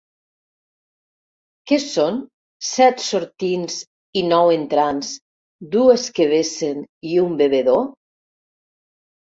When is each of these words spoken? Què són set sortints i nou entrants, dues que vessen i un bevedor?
Què 1.71 1.77
són 1.83 2.17
set 2.69 3.03
sortints 3.09 3.77
i 4.23 4.25
nou 4.31 4.55
entrants, 4.55 5.13
dues 5.79 6.09
que 6.19 6.31
vessen 6.35 6.83
i 7.13 7.15
un 7.29 7.39
bevedor? 7.45 7.89